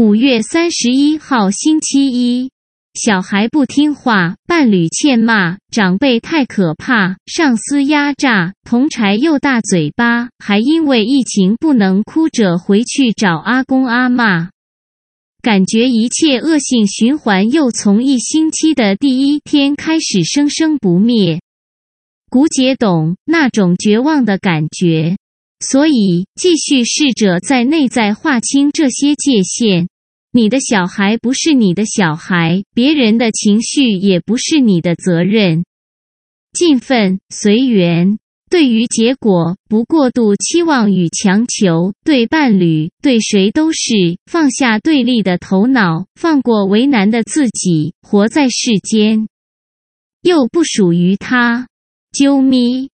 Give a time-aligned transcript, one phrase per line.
[0.00, 2.50] 五月三十一号星期一，
[2.94, 14.48] 小孩不听话，伴侣欠骂，长辈太可怕，上司压榨，同柴又大嘴巴，还因为疫情不能哭着回去找阿公阿嬷。
[15.42, 21.42] 感觉一切恶性循环又从一星期的第一天开始生生不灭。
[22.30, 25.18] 古姐懂那种绝望的感觉，
[25.60, 29.88] 所以继续试着在内在划清这些界限。
[30.32, 35.64] 你的小孩不是你的小孩，别人的情绪也不是你的责任。
[36.52, 38.18] 尽份随缘。
[38.50, 49.28] 对于结果，不过度期望与强求，对伴侣，对谁都是放下对立的头脑，放过为难的自己，活在世间，
[50.22, 51.68] 又不属于他。
[52.12, 52.90] 啾咪。